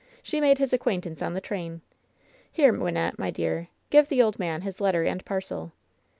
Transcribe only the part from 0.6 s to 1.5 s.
acquaintance on the